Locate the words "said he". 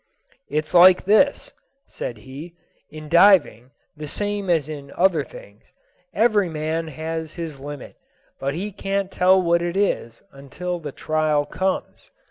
1.85-2.55